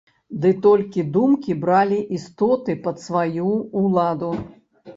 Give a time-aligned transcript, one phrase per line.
[0.45, 3.47] Ды толькі думкі бралі істоты пад сваю
[3.87, 4.35] ўладу.